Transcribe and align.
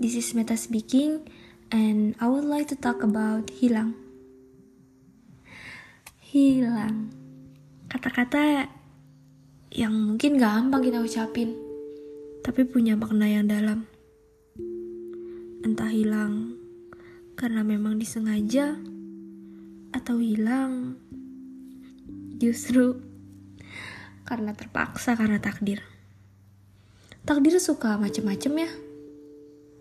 This 0.00 0.16
is 0.16 0.32
Meta 0.32 0.56
speaking, 0.56 1.28
and 1.68 2.16
I 2.16 2.24
would 2.24 2.48
like 2.48 2.72
to 2.72 2.76
talk 2.80 3.04
about 3.04 3.52
hilang. 3.52 3.92
Hilang. 6.24 7.12
Kata-kata 7.84 8.64
yang 9.68 9.92
mungkin 9.92 10.40
gampang 10.40 10.88
kita 10.88 11.04
ucapin, 11.04 11.52
tapi 12.40 12.64
punya 12.64 12.96
makna 12.96 13.28
yang 13.28 13.44
dalam. 13.44 13.84
Entah 15.68 15.92
hilang 15.92 16.56
karena 17.36 17.60
memang 17.60 18.00
disengaja, 18.00 18.80
atau 19.92 20.16
hilang 20.16 20.96
justru 22.40 23.04
karena 24.24 24.56
terpaksa 24.56 25.12
karena 25.12 25.36
takdir. 25.44 25.84
Takdir 27.28 27.60
suka 27.60 28.00
macem-macem 28.00 28.64
ya 28.64 28.72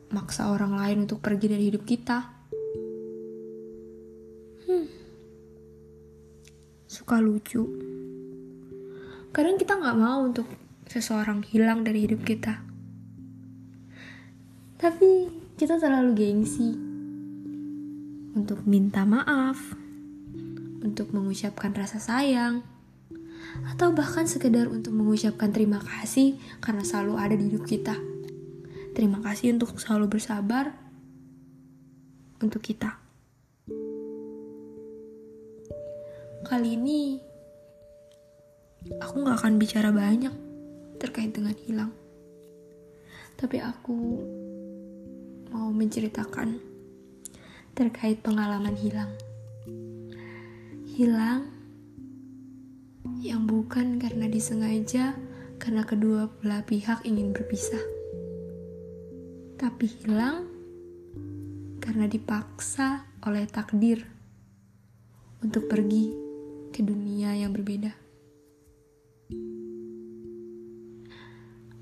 maksa 0.09 0.49
orang 0.49 0.73
lain 0.73 1.05
untuk 1.05 1.21
pergi 1.21 1.47
dari 1.49 1.63
hidup 1.69 1.83
kita. 1.85 2.17
Hmm. 4.65 4.87
Suka 6.89 7.21
lucu. 7.21 7.61
Kadang 9.29 9.61
kita 9.61 9.77
nggak 9.77 9.97
mau 9.97 10.25
untuk 10.25 10.49
seseorang 10.89 11.45
hilang 11.45 11.85
dari 11.85 12.09
hidup 12.09 12.25
kita. 12.25 12.65
Tapi 14.81 15.29
kita 15.53 15.77
terlalu 15.77 16.17
gengsi 16.17 16.73
untuk 18.33 18.65
minta 18.65 19.05
maaf, 19.05 19.77
untuk 20.81 21.13
mengucapkan 21.13 21.75
rasa 21.77 22.01
sayang, 22.01 22.65
atau 23.69 23.93
bahkan 23.93 24.25
sekedar 24.25 24.65
untuk 24.71 24.95
mengucapkan 24.95 25.53
terima 25.53 25.77
kasih 25.83 26.39
karena 26.63 26.81
selalu 26.81 27.13
ada 27.21 27.35
di 27.37 27.53
hidup 27.53 27.69
kita. 27.69 28.08
Terima 28.89 29.21
kasih 29.21 29.53
untuk 29.53 29.77
selalu 29.77 30.17
bersabar 30.17 30.73
untuk 32.41 32.63
kita. 32.63 32.97
Kali 36.41 36.73
ini 36.73 37.21
aku 38.97 39.21
gak 39.21 39.37
akan 39.43 39.61
bicara 39.61 39.93
banyak 39.93 40.33
terkait 40.97 41.29
dengan 41.29 41.53
hilang. 41.67 41.91
Tapi 43.37 43.61
aku 43.61 43.97
mau 45.53 45.69
menceritakan 45.69 46.57
terkait 47.77 48.19
pengalaman 48.25 48.73
hilang. 48.73 49.13
Hilang 50.89 51.47
yang 53.23 53.47
bukan 53.47 54.01
karena 54.01 54.27
disengaja, 54.27 55.15
karena 55.61 55.87
kedua 55.87 56.27
belah 56.39 56.63
pihak 56.67 57.03
ingin 57.07 57.31
berpisah 57.31 57.98
tapi 59.59 59.91
hilang 59.91 60.47
karena 61.83 62.07
dipaksa 62.07 63.03
oleh 63.27 63.43
takdir 63.43 64.07
untuk 65.43 65.67
pergi 65.67 66.15
ke 66.71 66.79
dunia 66.79 67.35
yang 67.35 67.51
berbeda. 67.51 67.91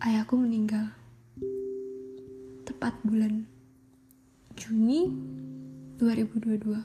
Ayahku 0.02 0.42
meninggal 0.42 0.90
tepat 2.66 2.98
bulan 3.06 3.46
Juni 4.58 5.14
2022. 6.02 6.82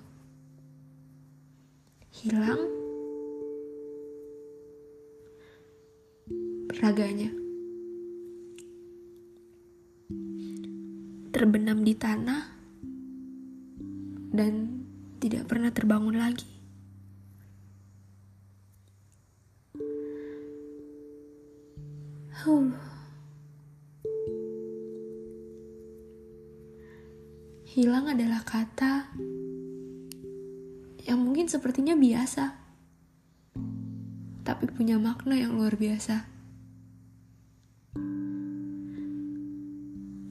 Hilang 2.21 2.61
raganya. 6.85 7.42
Di 11.83 11.99
tanah 11.99 12.43
dan 14.31 14.87
tidak 15.19 15.51
pernah 15.51 15.75
terbangun 15.75 16.15
lagi. 16.15 16.47
Huh. 22.43 22.71
Hilang 27.67 28.15
adalah 28.15 28.47
kata 28.47 29.11
yang 31.03 31.19
mungkin 31.19 31.51
sepertinya 31.51 31.99
biasa, 31.99 32.55
tapi 34.47 34.65
punya 34.71 35.03
makna 35.03 35.35
yang 35.35 35.59
luar 35.59 35.75
biasa. 35.75 36.33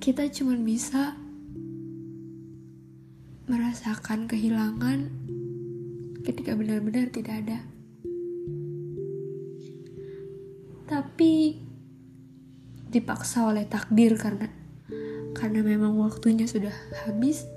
kita 0.02 0.26
cuma 0.34 0.58
bisa 0.58 1.14
merasakan 3.82 4.30
kehilangan 4.30 5.10
ketika 6.22 6.54
benar-benar 6.54 7.10
tidak 7.10 7.42
ada. 7.42 7.66
Tapi 10.86 11.58
dipaksa 12.94 13.50
oleh 13.50 13.66
takdir 13.66 14.22
karena 14.22 14.54
karena 15.34 15.66
memang 15.66 15.98
waktunya 15.98 16.46
sudah 16.46 16.70
habis 17.10 17.50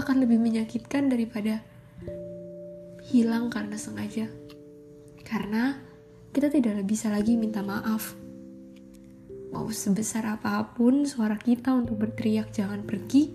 akan 0.00 0.24
lebih 0.24 0.40
menyakitkan 0.40 1.12
daripada 1.12 1.60
hilang 3.12 3.52
karena 3.52 3.76
sengaja. 3.76 4.32
Karena 5.28 5.76
kita 6.32 6.48
tidak 6.48 6.88
bisa 6.88 7.12
lagi 7.12 7.36
minta 7.36 7.60
maaf 7.60 8.16
Mau 9.52 9.68
sebesar 9.70 10.26
apa 10.26 10.72
pun 10.74 11.06
suara 11.08 11.38
kita 11.38 11.70
untuk 11.72 12.02
berteriak 12.02 12.50
jangan 12.50 12.82
pergi, 12.82 13.30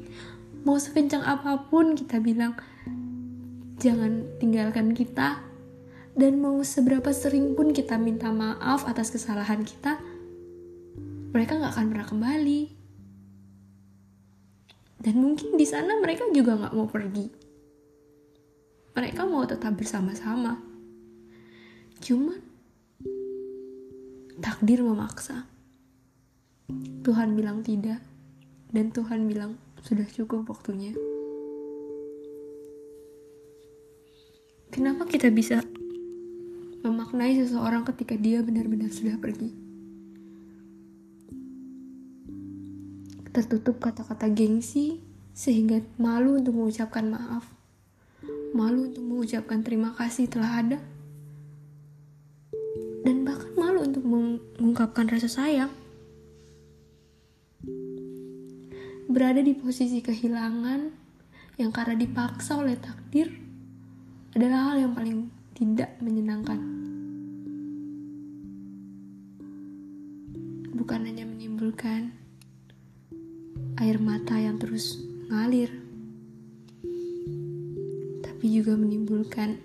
mau 0.61 0.77
sekencang 0.77 1.25
apa 1.25 1.67
pun 1.69 1.97
kita 1.97 2.21
bilang 2.21 2.53
jangan 3.81 4.29
tinggalkan 4.37 4.93
kita, 4.93 5.41
dan 6.13 6.37
mau 6.37 6.61
seberapa 6.61 7.09
sering 7.09 7.57
pun 7.57 7.73
kita 7.73 7.97
minta 7.97 8.29
maaf 8.29 8.85
atas 8.85 9.09
kesalahan 9.09 9.65
kita, 9.65 9.97
mereka 11.33 11.57
nggak 11.57 11.73
akan 11.73 11.87
pernah 11.89 12.07
kembali. 12.07 12.61
Dan 15.01 15.17
mungkin 15.17 15.57
di 15.57 15.65
sana 15.65 15.97
mereka 15.97 16.29
juga 16.29 16.53
nggak 16.61 16.75
mau 16.77 16.85
pergi. 16.85 17.25
Mereka 18.93 19.25
mau 19.25 19.41
tetap 19.49 19.73
bersama-sama. 19.73 20.61
Cuman 22.03 22.37
takdir 24.37 24.85
memaksa. 24.85 25.49
Tuhan 27.01 27.33
bilang 27.33 27.65
tidak, 27.65 27.97
dan 28.69 28.93
Tuhan 28.93 29.25
bilang 29.25 29.57
sudah 29.81 30.05
cukup 30.13 30.45
waktunya. 30.45 30.93
Kenapa 34.71 35.03
kita 35.03 35.27
bisa 35.27 35.59
memaknai 36.79 37.35
seseorang 37.35 37.83
ketika 37.91 38.15
dia 38.15 38.39
benar-benar 38.39 38.87
sudah 38.87 39.19
pergi? 39.19 39.51
Tertutup 43.35 43.83
kata-kata 43.83 44.31
gengsi 44.31 45.03
sehingga 45.35 45.83
malu 45.99 46.39
untuk 46.39 46.55
mengucapkan 46.55 47.07
maaf, 47.07 47.47
malu 48.55 48.91
untuk 48.91 49.03
mengucapkan 49.03 49.63
terima 49.63 49.95
kasih 49.95 50.27
telah 50.27 50.63
ada, 50.63 50.79
dan 53.07 53.23
bahkan 53.23 53.51
malu 53.55 53.87
untuk 53.87 54.03
mengungkapkan 54.03 55.07
rasa 55.07 55.31
sayang. 55.31 55.80
Berada 59.11 59.43
di 59.43 59.51
posisi 59.51 59.99
kehilangan 59.99 60.87
yang 61.59 61.69
karena 61.75 61.99
dipaksa 61.99 62.57
oleh 62.57 62.79
takdir 62.79 63.27
adalah 64.31 64.71
hal 64.71 64.87
yang 64.87 64.93
paling 64.95 65.27
tidak 65.51 65.93
menyenangkan. 65.99 66.57
Bukan 70.71 70.99
hanya 71.05 71.27
menimbulkan 71.27 72.15
air 73.77 73.99
mata 73.99 74.39
yang 74.39 74.55
terus 74.57 74.97
mengalir, 75.27 75.69
tapi 78.23 78.45
juga 78.47 78.79
menimbulkan 78.79 79.59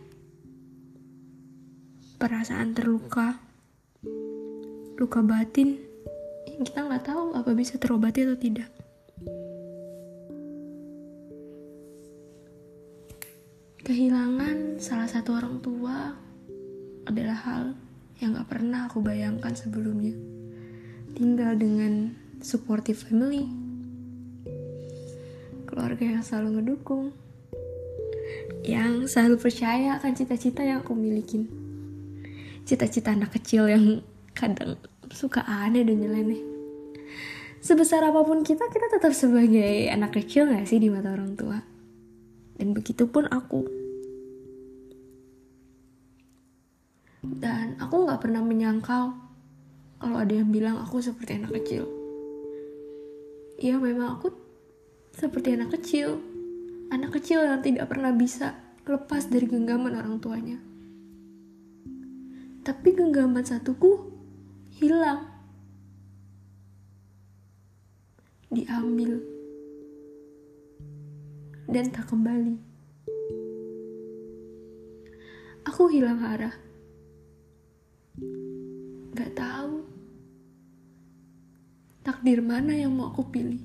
perasaan 2.19 2.75
terluka, 2.75 3.39
luka 4.99 5.21
batin 5.23 5.79
yang 6.51 6.65
kita 6.67 6.85
nggak 6.85 7.05
tahu 7.07 7.37
apa 7.37 7.51
bisa 7.55 7.79
terobati 7.79 8.27
atau 8.27 8.37
tidak. 8.37 8.86
Hal 17.47 17.79
yang 18.19 18.35
gak 18.35 18.51
pernah 18.51 18.91
aku 18.91 18.99
bayangkan 18.99 19.55
sebelumnya. 19.55 20.19
Tinggal 21.15 21.55
dengan 21.55 22.19
supportive 22.43 22.99
family, 22.99 23.47
keluarga 25.71 26.19
yang 26.19 26.27
selalu 26.27 26.61
ngedukung, 26.61 27.15
yang 28.67 29.07
selalu 29.07 29.39
percaya 29.39 30.03
akan 30.03 30.13
cita-cita 30.13 30.67
yang 30.67 30.83
aku 30.83 30.99
milikin. 30.99 31.47
Cita-cita 32.67 33.15
anak 33.15 33.39
kecil 33.39 33.71
yang 33.71 34.03
kadang 34.35 34.75
suka 35.15 35.47
aneh 35.47 35.87
dan 35.87 36.03
nyeleneh. 36.03 36.43
sebesar 37.67 37.99
apa 37.99 38.23
pun 38.23 38.47
kita 38.47 38.71
kita 38.71 38.87
tetap 38.95 39.11
sebagai 39.11 39.91
anak 39.91 40.15
kecil 40.15 40.47
gak 40.47 40.71
sih 40.71 40.79
di 40.79 40.87
mata 40.87 41.11
orang 41.11 41.35
tua 41.35 41.59
dan 42.63 42.71
begitu 42.71 43.11
pun 43.11 43.27
aku 43.27 43.67
dan 47.39 47.75
aku 47.83 48.07
nggak 48.07 48.23
pernah 48.23 48.43
menyangkal 48.47 49.27
kalau 49.97 50.17
ada 50.21 50.33
yang 50.33 50.53
bilang 50.53 50.79
aku 50.79 51.01
seperti 51.01 51.41
anak 51.41 51.57
kecil. 51.63 51.89
Ya 53.57 53.81
memang 53.81 54.21
aku 54.21 54.29
seperti 55.17 55.57
anak 55.57 55.73
kecil. 55.81 56.21
Anak 56.93 57.17
kecil 57.19 57.43
yang 57.43 57.65
tidak 57.65 57.89
pernah 57.89 58.13
bisa 58.13 58.55
lepas 58.87 59.27
dari 59.27 59.49
genggaman 59.49 59.97
orang 59.97 60.21
tuanya. 60.21 60.59
Tapi 62.63 62.89
genggaman 62.93 63.43
satuku 63.43 64.13
hilang. 64.77 65.25
Diambil. 68.53 69.19
Dan 71.67 71.91
tak 71.91 72.13
kembali. 72.13 72.55
Aku 75.67 75.91
hilang 75.91 76.23
arah. 76.23 76.66
Gak 79.13 79.37
tahu 79.37 79.85
takdir 82.01 82.41
mana 82.41 82.73
yang 82.73 82.97
mau 82.97 83.13
aku 83.13 83.29
pilih. 83.29 83.61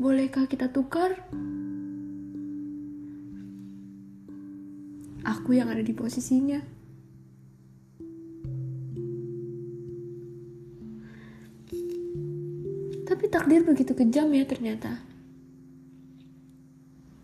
Bolehkah 0.00 0.48
kita 0.50 0.72
tukar? 0.72 1.14
Aku 5.20 5.52
yang 5.52 5.70
ada 5.70 5.84
di 5.84 5.92
posisinya. 5.92 6.58
Tapi 13.04 13.24
takdir 13.28 13.62
begitu 13.62 13.92
kejam 13.94 14.32
ya 14.32 14.48
ternyata. 14.48 14.96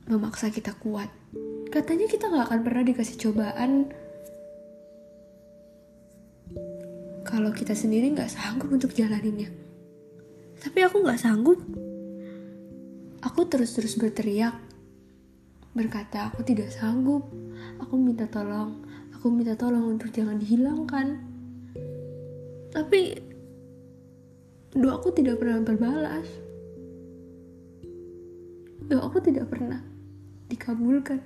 Memaksa 0.06 0.52
kita 0.52 0.76
kuat. 0.76 1.08
Katanya 1.72 2.06
kita 2.06 2.30
gak 2.30 2.52
akan 2.52 2.60
pernah 2.62 2.84
dikasih 2.84 3.16
cobaan 3.16 3.90
kalau 7.36 7.52
kita 7.52 7.76
sendiri 7.76 8.16
gak 8.16 8.32
sanggup 8.32 8.72
untuk 8.72 8.96
jalaninnya. 8.96 9.52
Tapi 10.56 10.80
aku 10.80 11.04
gak 11.04 11.20
sanggup. 11.20 11.60
Aku 13.20 13.44
terus-terus 13.44 14.00
berteriak. 14.00 14.56
Berkata 15.76 16.32
aku 16.32 16.40
tidak 16.48 16.72
sanggup. 16.72 17.28
Aku 17.84 18.00
minta 18.00 18.24
tolong. 18.24 18.80
Aku 19.12 19.28
minta 19.28 19.52
tolong 19.52 19.84
untuk 19.84 20.16
jangan 20.16 20.40
dihilangkan. 20.40 21.20
Tapi 22.72 23.20
doaku 24.72 25.12
tidak 25.12 25.36
pernah 25.36 25.60
berbalas. 25.60 26.28
Doaku 28.88 29.20
tidak 29.20 29.52
pernah 29.52 29.84
dikabulkan. 30.48 31.20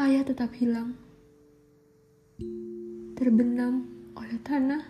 Ayah 0.00 0.24
tetap 0.24 0.56
hilang, 0.56 0.96
terbenam 3.20 3.84
oleh 4.16 4.40
tanah, 4.40 4.80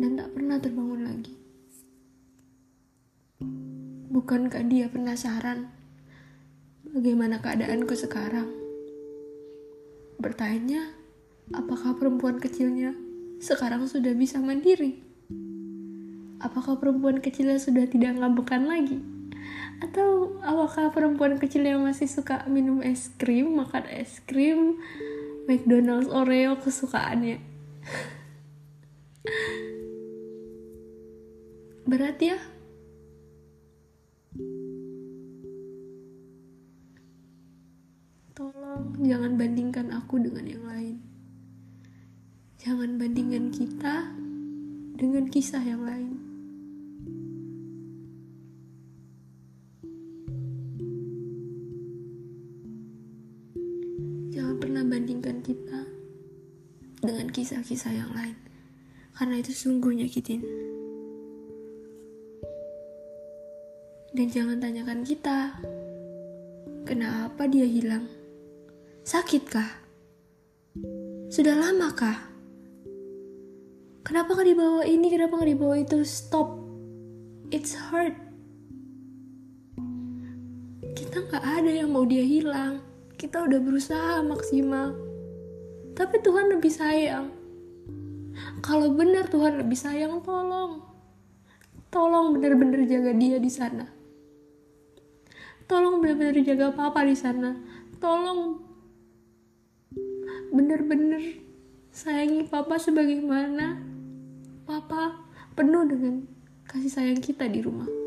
dan 0.00 0.16
tak 0.16 0.32
pernah 0.32 0.56
terbangun 0.56 1.04
lagi. 1.04 1.36
Bukankah 4.08 4.64
dia 4.64 4.88
penasaran 4.88 5.68
bagaimana 6.88 7.44
keadaanku 7.44 7.92
sekarang? 7.92 8.48
Bertanya, 10.16 10.88
apakah 11.52 12.00
perempuan 12.00 12.40
kecilnya 12.40 12.96
sekarang 13.44 13.84
sudah 13.84 14.16
bisa 14.16 14.40
mandiri? 14.40 15.04
Apakah 16.40 16.80
perempuan 16.80 17.20
kecilnya 17.20 17.60
sudah 17.60 17.84
tidak 17.92 18.16
ngabekan 18.16 18.64
lagi? 18.64 19.04
Atau 19.84 20.40
apakah 20.40 20.96
perempuan 20.96 21.36
kecil 21.36 21.68
yang 21.68 21.84
masih 21.84 22.08
suka 22.08 22.48
minum 22.48 22.80
es 22.80 23.12
krim, 23.20 23.52
makan 23.52 23.84
es 23.92 24.24
krim, 24.24 24.80
McDonald's 25.44 26.08
Oreo 26.08 26.56
kesukaannya? 26.56 27.36
Berat 31.84 32.16
ya? 32.16 32.40
Tolong 38.32 38.96
jangan 39.04 39.36
bandingkan 39.36 39.92
aku 39.92 40.16
dengan 40.16 40.48
yang 40.48 40.64
lain. 40.64 40.96
Jangan 42.56 42.96
bandingkan 42.96 43.52
kita 43.52 44.16
dengan 44.96 45.28
kisah 45.28 45.60
yang 45.60 45.84
lain. 45.84 46.23
Kisah-kisah 57.44 57.92
yang 57.92 58.08
lain, 58.16 58.32
karena 59.12 59.36
itu 59.36 59.52
sungguh 59.52 59.92
nyakitin. 59.92 60.40
Dan 64.16 64.32
jangan 64.32 64.64
tanyakan 64.64 65.04
kita, 65.04 65.60
kenapa 66.88 67.44
dia 67.44 67.68
hilang? 67.68 68.08
Sakitkah? 69.04 69.68
Sudah 71.28 71.52
lamakah? 71.52 72.16
Kenapa 74.00 74.32
nggak 74.32 74.48
dibawa 74.48 74.82
ini? 74.88 75.12
Kenapa 75.12 75.36
nggak 75.36 75.52
dibawa 75.52 75.76
itu? 75.84 76.00
Stop. 76.00 76.48
It's 77.52 77.76
hard. 77.76 78.16
Kita 80.96 81.28
nggak 81.28 81.44
ada 81.44 81.68
yang 81.68 81.92
mau 81.92 82.08
dia 82.08 82.24
hilang. 82.24 82.80
Kita 83.20 83.44
udah 83.44 83.60
berusaha 83.60 84.24
maksimal. 84.24 85.03
Tapi 85.94 86.18
Tuhan 86.20 86.50
lebih 86.50 86.74
sayang. 86.74 87.30
Kalau 88.58 88.90
benar 88.98 89.30
Tuhan 89.30 89.62
lebih 89.62 89.78
sayang, 89.78 90.18
tolong. 90.26 90.82
Tolong 91.94 92.34
benar-benar 92.34 92.82
jaga 92.90 93.14
dia 93.14 93.38
di 93.38 93.46
sana. 93.46 93.86
Tolong 95.70 96.02
benar-benar 96.02 96.34
jaga 96.42 96.74
papa 96.74 97.06
di 97.06 97.14
sana. 97.14 97.54
Tolong 98.02 98.58
benar-benar 100.50 101.22
sayangi 101.94 102.50
papa 102.50 102.74
sebagaimana 102.74 103.78
papa 104.66 105.22
penuh 105.54 105.86
dengan 105.86 106.26
kasih 106.66 106.90
sayang 106.90 107.22
kita 107.22 107.46
di 107.46 107.62
rumah. 107.62 108.03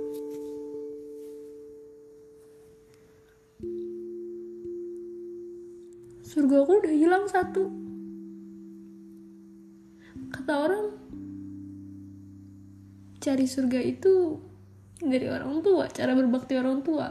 Surga 6.37 6.61
aku 6.61 6.85
udah 6.85 6.93
hilang 6.93 7.25
satu. 7.25 7.65
Kata 10.29 10.53
orang, 10.53 10.85
cari 13.17 13.49
surga 13.49 13.81
itu 13.81 14.37
dari 15.01 15.33
orang 15.33 15.65
tua, 15.65 15.89
cara 15.89 16.13
berbakti 16.13 16.53
orang 16.61 16.85
tua. 16.85 17.09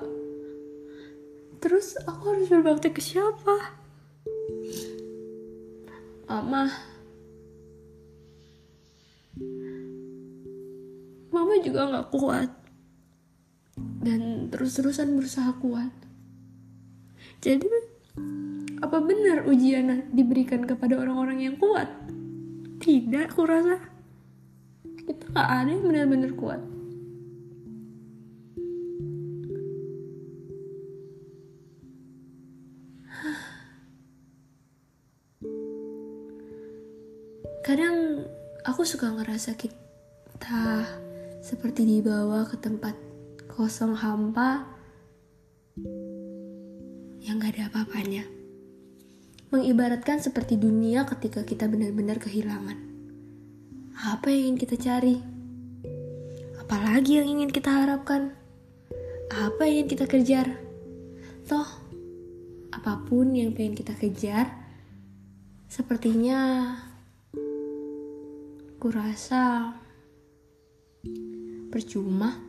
Terus 1.58 1.98
aku 2.06 2.38
harus 2.38 2.46
berbakti 2.46 2.94
ke 2.94 3.02
siapa? 3.02 3.74
Mama, 6.30 6.70
mama 11.34 11.54
juga 11.66 11.90
nggak 11.90 12.14
kuat 12.14 12.50
dan 14.06 14.54
terus-terusan 14.54 15.18
berusaha 15.18 15.50
kuat 15.58 15.90
jadi 17.42 17.66
apa 18.84 19.00
benar 19.00 19.48
ujian 19.48 20.12
diberikan 20.12 20.68
kepada 20.68 21.00
orang-orang 21.00 21.48
yang 21.48 21.56
kuat 21.56 21.88
tidak 22.82 23.32
aku 23.32 23.48
rasa 23.48 23.80
kita 25.06 25.24
nggak 25.32 25.48
ada 25.48 25.70
yang 25.72 25.84
benar-benar 25.86 26.32
kuat 26.36 26.60
kadang 37.66 38.22
aku 38.62 38.86
suka 38.86 39.10
ngerasa 39.10 39.58
kita 39.58 40.86
seperti 41.42 41.82
dibawa 41.82 42.46
ke 42.46 42.58
tempat 42.58 42.94
kosong 43.50 43.94
hampa 43.94 44.66
yang 47.26 47.42
gak 47.42 47.58
ada 47.58 47.66
apa-apanya. 47.66 48.35
Mengibaratkan 49.56 50.20
seperti 50.20 50.60
dunia 50.60 51.08
ketika 51.08 51.40
kita 51.40 51.64
benar-benar 51.64 52.20
kehilangan. 52.20 52.76
Apa 54.04 54.28
yang 54.28 54.52
ingin 54.52 54.58
kita 54.60 54.76
cari? 54.76 55.16
Apalagi 56.60 57.24
yang 57.24 57.40
ingin 57.40 57.48
kita 57.48 57.72
harapkan? 57.72 58.36
Apa 59.32 59.64
yang 59.64 59.88
ingin 59.88 59.96
kita 59.96 60.04
kejar? 60.04 60.60
Toh, 61.48 61.64
apa 62.68 63.00
pun 63.08 63.32
yang 63.32 63.56
pengen 63.56 63.72
kita 63.72 63.96
kejar, 63.96 64.52
sepertinya 65.72 66.76
Aku 68.76 68.92
rasa 68.92 69.72
percuma. 71.72 72.44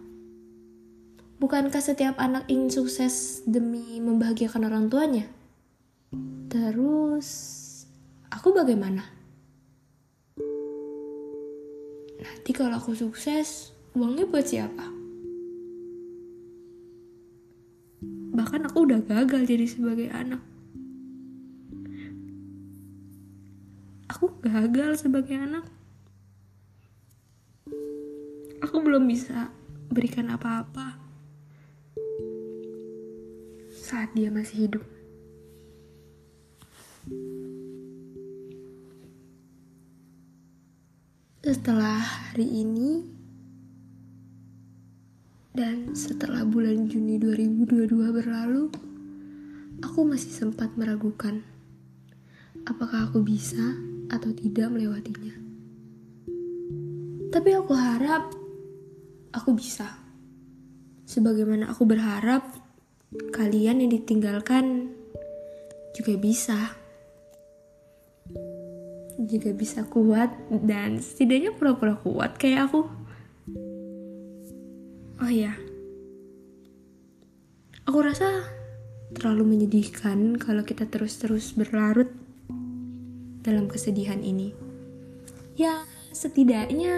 Bukankah 1.39 1.79
setiap 1.79 2.19
anak 2.19 2.51
ingin 2.51 2.67
sukses 2.67 3.47
demi 3.47 4.03
membahagiakan 4.03 4.67
orang 4.67 4.91
tuanya? 4.91 5.36
Terus, 6.47 7.27
aku 8.31 8.55
bagaimana? 8.55 9.03
Nanti 12.23 12.51
kalau 12.55 12.79
aku 12.79 12.95
sukses, 12.95 13.75
uangnya 13.91 14.23
buat 14.31 14.47
siapa? 14.47 14.87
Bahkan 18.31 18.71
aku 18.71 18.87
udah 18.87 19.03
gagal 19.03 19.43
jadi 19.43 19.67
sebagai 19.67 20.07
anak. 20.07 20.39
Aku 24.07 24.31
gagal 24.39 25.03
sebagai 25.03 25.35
anak. 25.35 25.67
Aku 28.63 28.79
belum 28.79 29.03
bisa 29.03 29.51
berikan 29.91 30.31
apa-apa 30.31 30.95
saat 33.75 34.15
dia 34.15 34.31
masih 34.31 34.71
hidup. 34.71 34.96
Setelah 41.47 42.03
hari 42.03 42.43
ini 42.43 43.07
dan 45.55 45.95
setelah 45.95 46.43
bulan 46.43 46.91
Juni 46.91 47.15
2022 47.15 47.87
berlalu, 48.11 48.67
aku 49.79 49.99
masih 50.03 50.35
sempat 50.35 50.75
meragukan 50.75 51.39
apakah 52.67 53.07
aku 53.07 53.23
bisa 53.23 53.79
atau 54.11 54.29
tidak 54.35 54.67
melewatinya. 54.75 55.35
Tapi 57.31 57.49
aku 57.55 57.73
harap 57.73 58.35
aku 59.31 59.55
bisa. 59.55 59.87
Sebagaimana 61.07 61.71
aku 61.71 61.87
berharap 61.87 62.43
kalian 63.31 63.87
yang 63.87 63.91
ditinggalkan 63.95 64.91
juga 65.95 66.13
bisa 66.19 66.86
juga 69.17 69.49
bisa 69.53 69.81
kuat 69.89 70.29
dan 70.49 71.01
setidaknya 71.01 71.53
pura-pura 71.57 71.97
kuat. 71.97 72.37
Kayak 72.37 72.69
aku 72.69 72.85
oh 75.17 75.31
ya 75.33 75.57
aku 77.89 77.97
rasa 78.05 78.45
terlalu 79.17 79.57
menyedihkan 79.57 80.37
kalau 80.37 80.61
kita 80.61 80.85
terus-terus 80.85 81.57
berlarut 81.57 82.13
dalam 83.41 83.65
kesedihan 83.65 84.21
ini. 84.21 84.53
Ya 85.57 85.81
setidaknya 86.13 86.93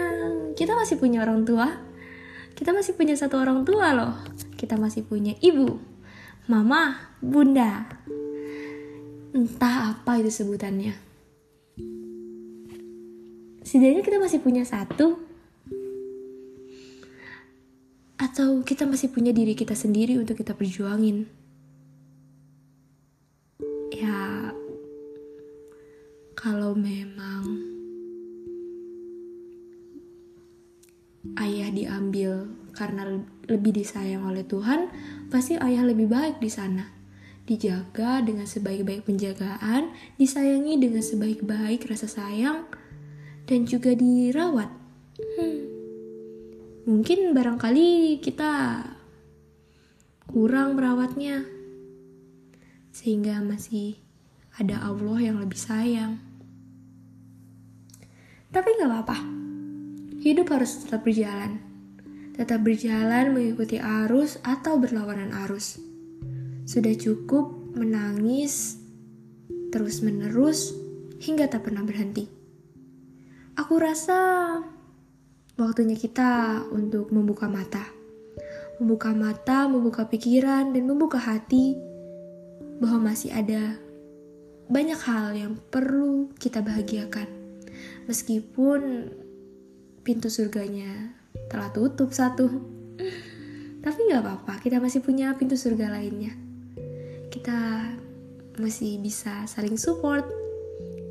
kita 0.52 0.76
masih 0.76 1.00
punya 1.00 1.24
orang 1.24 1.48
tua. 1.48 1.68
Kita 2.52 2.76
masih 2.76 2.92
punya 2.92 3.16
satu 3.16 3.40
orang 3.40 3.64
tua 3.64 3.96
loh. 3.96 4.14
Kita 4.58 4.76
masih 4.76 5.06
punya 5.06 5.32
ibu 5.40 5.80
mama, 6.50 6.98
bunda. 7.22 7.86
Entah 9.30 9.94
apa 9.94 10.18
itu 10.18 10.34
sebutannya. 10.34 11.09
Setidaknya 13.70 14.02
kita 14.02 14.18
masih 14.18 14.42
punya 14.42 14.66
satu. 14.66 15.14
Atau 18.18 18.66
kita 18.66 18.82
masih 18.82 19.14
punya 19.14 19.30
diri 19.30 19.54
kita 19.54 19.78
sendiri 19.78 20.18
untuk 20.18 20.42
kita 20.42 20.58
perjuangin. 20.58 21.30
Ya, 23.94 24.50
kalau 26.34 26.74
memang 26.74 27.62
ayah 31.38 31.70
diambil 31.70 32.50
karena 32.74 33.22
lebih 33.46 33.70
disayang 33.70 34.26
oleh 34.26 34.42
Tuhan, 34.42 34.90
pasti 35.30 35.54
ayah 35.62 35.86
lebih 35.86 36.10
baik 36.10 36.42
di 36.42 36.50
sana. 36.50 36.90
Dijaga 37.46 38.18
dengan 38.18 38.50
sebaik-baik 38.50 39.06
penjagaan, 39.06 39.94
disayangi 40.18 40.74
dengan 40.74 41.06
sebaik-baik 41.06 41.86
rasa 41.86 42.10
sayang, 42.10 42.79
dan 43.50 43.66
juga 43.66 43.90
dirawat. 43.98 44.70
Hmm. 45.18 45.58
Mungkin 46.86 47.34
barangkali 47.34 48.22
kita 48.22 48.86
kurang 50.30 50.78
merawatnya, 50.78 51.42
sehingga 52.94 53.42
masih 53.42 53.98
ada 54.54 54.86
Allah 54.86 55.18
yang 55.18 55.42
lebih 55.42 55.58
sayang. 55.58 56.22
Tapi 58.54 58.68
gak 58.78 58.86
apa-apa, 58.86 59.18
hidup 60.22 60.54
harus 60.54 60.86
tetap 60.86 61.02
berjalan 61.02 61.70
tetap 62.40 62.64
berjalan 62.64 63.36
mengikuti 63.36 63.76
arus 63.76 64.40
atau 64.40 64.80
berlawanan 64.80 65.28
arus. 65.44 65.76
Sudah 66.64 66.96
cukup 66.96 67.52
menangis 67.76 68.80
terus-menerus 69.68 70.72
hingga 71.20 71.52
tak 71.52 71.68
pernah 71.68 71.84
berhenti. 71.84 72.39
Aku 73.60 73.76
rasa 73.76 74.56
waktunya 75.60 75.92
kita 75.92 76.64
untuk 76.72 77.12
membuka 77.12 77.44
mata. 77.44 77.84
Membuka 78.80 79.12
mata, 79.12 79.68
membuka 79.68 80.08
pikiran, 80.08 80.72
dan 80.72 80.88
membuka 80.88 81.20
hati 81.20 81.76
bahwa 82.80 83.12
masih 83.12 83.28
ada 83.28 83.76
banyak 84.64 84.96
hal 85.04 85.36
yang 85.36 85.60
perlu 85.68 86.32
kita 86.40 86.64
bahagiakan. 86.64 87.28
Meskipun 88.08 89.12
pintu 90.08 90.32
surganya 90.32 91.12
telah 91.52 91.68
tutup 91.68 92.16
satu. 92.16 92.48
Tapi 93.84 94.00
nggak 94.08 94.24
apa-apa, 94.24 94.56
kita 94.64 94.80
masih 94.80 95.04
punya 95.04 95.36
pintu 95.36 95.60
surga 95.60 95.92
lainnya. 95.92 96.32
Kita 97.28 97.92
masih 98.56 98.96
bisa 99.04 99.44
saling 99.44 99.76
support, 99.76 100.24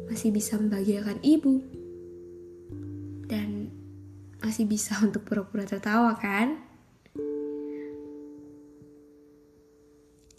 masih 0.09 0.33
bisa 0.33 0.57
membahagiakan 0.57 1.21
ibu, 1.21 1.78
dan 3.29 3.69
masih 4.41 4.65
bisa 4.65 4.97
untuk 5.05 5.23
pura-pura 5.23 5.63
tertawa 5.63 6.17
kan? 6.17 6.57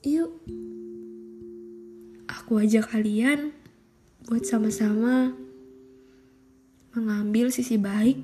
Yuk, 0.01 0.33
aku 2.27 2.67
ajak 2.67 2.91
kalian 2.91 3.55
buat 4.27 4.43
sama-sama 4.43 5.37
mengambil 6.97 7.53
sisi 7.53 7.79
baik 7.79 8.19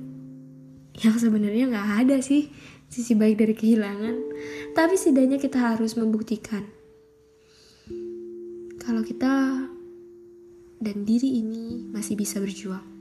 yang 1.05 1.15
sebenarnya 1.15 1.69
nggak 1.69 1.91
ada 2.03 2.17
sih 2.25 2.49
sisi 2.89 3.13
baik 3.13 3.37
dari 3.37 3.55
kehilangan 3.55 4.17
tapi 4.73 4.97
setidaknya 4.97 5.37
kita 5.37 5.77
harus 5.77 5.95
membuktikan 6.01 6.65
kalau 8.81 9.05
kita 9.05 9.69
dan 10.81 10.97
diri 11.05 11.45
ini 11.45 11.85
masih 11.93 12.17
bisa 12.17 12.41
berjuang 12.41 12.96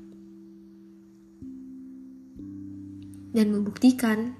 dan 3.35 3.51
membuktikan 3.51 4.31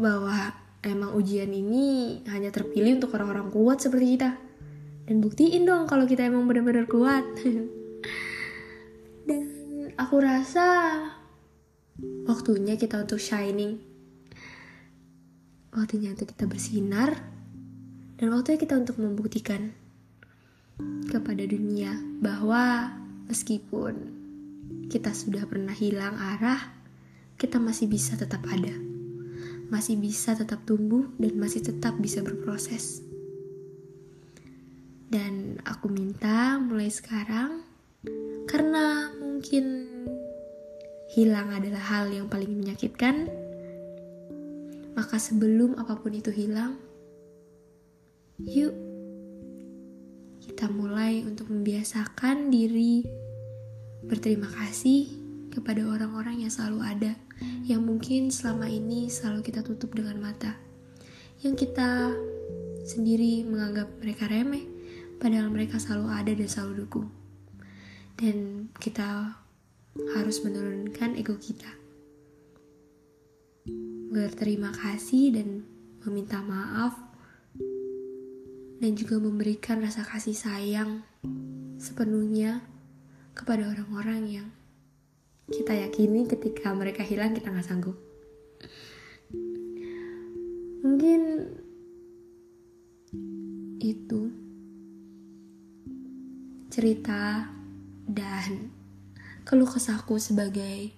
bahwa 0.00 0.56
emang 0.80 1.12
ujian 1.12 1.52
ini 1.52 2.24
hanya 2.32 2.48
terpilih 2.48 2.96
untuk 2.96 3.12
orang-orang 3.20 3.52
kuat 3.52 3.84
seperti 3.84 4.16
kita 4.16 4.30
dan 5.04 5.20
buktiin 5.20 5.68
dong 5.68 5.84
kalau 5.84 6.08
kita 6.08 6.24
emang 6.24 6.48
benar-benar 6.48 6.88
kuat 6.88 7.28
dan 9.28 9.44
aku 10.00 10.16
rasa 10.24 10.88
Waktunya 12.00 12.78
kita 12.78 13.02
untuk 13.04 13.20
shining. 13.20 13.82
Waktunya 15.74 16.16
untuk 16.16 16.32
kita 16.32 16.48
bersinar. 16.48 17.18
Dan 18.16 18.32
waktunya 18.32 18.60
kita 18.60 18.76
untuk 18.76 19.00
membuktikan 19.00 19.72
kepada 21.08 21.44
dunia 21.44 21.96
bahwa 22.20 22.92
meskipun 23.28 24.16
kita 24.92 25.12
sudah 25.12 25.44
pernah 25.48 25.72
hilang 25.72 26.16
arah, 26.16 26.60
kita 27.40 27.56
masih 27.56 27.88
bisa 27.88 28.20
tetap 28.20 28.44
ada. 28.52 28.76
Masih 29.72 29.96
bisa 29.96 30.36
tetap 30.36 30.68
tumbuh 30.68 31.08
dan 31.16 31.40
masih 31.40 31.64
tetap 31.64 31.96
bisa 31.96 32.20
berproses. 32.20 33.00
Dan 35.08 35.56
aku 35.64 35.88
minta 35.88 36.60
mulai 36.60 36.92
sekarang 36.92 37.64
karena 38.44 39.08
mungkin 39.16 39.88
hilang 41.16 41.48
adalah 41.56 41.80
hal 41.80 42.12
yang 42.12 42.28
paling 42.28 42.52
menyakitkan, 42.52 43.26
maka 44.92 45.16
sebelum 45.16 45.80
apa 45.80 45.96
pun 45.96 46.12
itu 46.12 46.28
hilang, 46.30 46.76
yuk 48.38 48.76
kita 50.44 50.68
mulai 50.70 51.24
untuk 51.24 51.48
membiasakan 51.48 52.52
diri 52.52 53.02
berterima 54.04 54.46
kasih 54.46 55.08
kepada 55.50 55.82
orang-orang 55.82 56.46
yang 56.46 56.52
selalu 56.52 56.80
ada, 56.86 57.12
yang 57.64 57.86
mungkin 57.86 58.28
selama 58.32 58.68
ini 58.68 59.08
selalu 59.08 59.46
kita 59.46 59.60
tutup 59.64 59.94
dengan 59.96 60.20
mata, 60.20 60.56
yang 61.40 61.56
kita 61.56 62.12
sendiri 62.84 63.44
menganggap 63.44 63.88
mereka 64.00 64.28
remeh, 64.28 64.64
padahal 65.20 65.52
mereka 65.52 65.80
selalu 65.80 66.06
ada 66.10 66.32
dan 66.32 66.48
selalu 66.48 66.72
dukung. 66.84 67.08
Dan 68.16 68.68
kita 68.76 69.40
harus 70.16 70.44
menurunkan 70.44 71.16
ego 71.16 71.36
kita. 71.40 71.72
Berterima 74.10 74.74
kasih 74.74 75.32
dan 75.32 75.64
meminta 76.04 76.42
maaf 76.42 76.96
dan 78.80 78.96
juga 78.96 79.20
memberikan 79.20 79.84
rasa 79.84 80.00
kasih 80.02 80.32
sayang 80.32 81.04
sepenuhnya 81.76 82.64
kepada 83.36 83.68
orang-orang 83.68 84.22
yang 84.40 84.48
kita 85.50 85.74
yakini 85.74 86.30
ketika 86.30 86.70
mereka 86.70 87.02
hilang 87.02 87.34
kita 87.34 87.50
nggak 87.50 87.66
sanggup. 87.66 87.98
Mungkin 90.86 91.20
itu 93.82 94.20
cerita 96.70 97.50
dan 98.06 98.70
keluh 99.42 99.66
kesahku 99.66 100.22
sebagai 100.22 100.94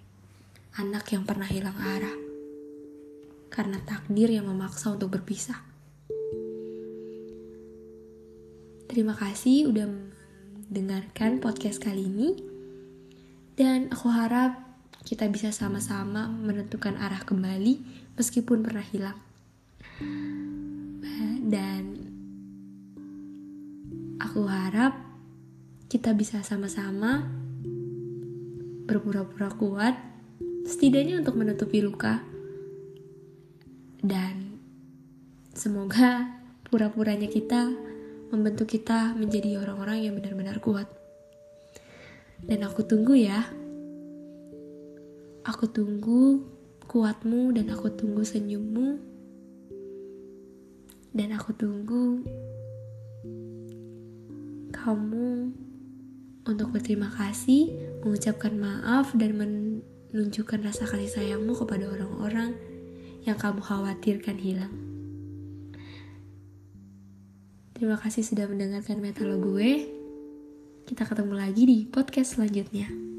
anak 0.76 1.08
yang 1.16 1.24
pernah 1.24 1.48
hilang 1.48 1.76
arah 1.80 2.16
karena 3.48 3.80
takdir 3.88 4.28
yang 4.28 4.52
memaksa 4.52 4.92
untuk 4.92 5.16
berpisah. 5.16 5.64
Terima 8.92 9.16
kasih 9.16 9.72
udah 9.72 9.88
mendengarkan 10.68 11.40
podcast 11.40 11.80
kali 11.80 12.04
ini 12.04 12.51
dan 13.52 13.92
aku 13.92 14.08
harap 14.08 14.56
kita 15.02 15.28
bisa 15.28 15.50
sama-sama 15.52 16.30
menentukan 16.30 16.94
arah 16.96 17.20
kembali 17.20 17.82
meskipun 18.16 18.62
pernah 18.62 18.86
hilang. 18.86 19.18
Dan 21.42 21.82
aku 24.22 24.46
harap 24.46 24.94
kita 25.90 26.14
bisa 26.16 26.40
sama-sama 26.40 27.28
berpura-pura 28.88 29.52
kuat, 29.52 29.94
setidaknya 30.64 31.20
untuk 31.20 31.36
menutupi 31.36 31.84
luka. 31.84 32.22
Dan 34.00 34.56
semoga 35.52 36.40
pura-puranya 36.64 37.28
kita 37.28 37.68
membentuk 38.32 38.72
kita 38.72 39.12
menjadi 39.12 39.60
orang-orang 39.60 40.08
yang 40.08 40.14
benar-benar 40.16 40.56
kuat. 40.64 41.01
Dan 42.42 42.66
aku 42.66 42.82
tunggu 42.82 43.14
ya. 43.14 43.46
Aku 45.46 45.70
tunggu 45.70 46.42
kuatmu 46.90 47.54
dan 47.54 47.70
aku 47.70 47.94
tunggu 47.94 48.26
senyummu. 48.26 48.98
Dan 51.12 51.28
aku 51.36 51.54
tunggu 51.54 52.24
kamu 54.72 55.54
untuk 56.42 56.74
berterima 56.74 57.06
kasih, 57.14 57.70
mengucapkan 58.02 58.50
maaf, 58.58 59.14
dan 59.14 59.38
menunjukkan 59.38 60.66
rasa 60.66 60.90
kasih 60.90 61.06
sayangmu 61.06 61.54
kepada 61.54 61.86
orang-orang 61.86 62.58
yang 63.22 63.38
kamu 63.38 63.62
khawatirkan 63.62 64.42
hilang. 64.42 64.74
Terima 67.78 67.94
kasih 67.94 68.26
sudah 68.26 68.50
mendengarkan 68.50 68.98
metalo 68.98 69.38
gue. 69.38 70.01
Kita 70.82 71.06
ketemu 71.06 71.34
lagi 71.38 71.62
di 71.62 71.78
podcast 71.86 72.34
selanjutnya. 72.34 73.11